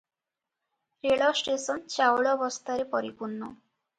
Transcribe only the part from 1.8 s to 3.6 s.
ଚାଉଳବସ୍ତାରେ ପରିପୂର୍ଣ୍ଣ।